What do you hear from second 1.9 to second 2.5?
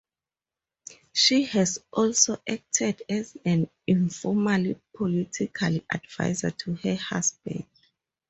also